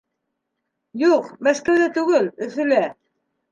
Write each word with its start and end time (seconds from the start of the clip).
Юҡ, 1.01 1.27
Мәскәүҙә 1.49 1.91
түгел, 1.99 2.33
Өфөлә. 2.49 2.83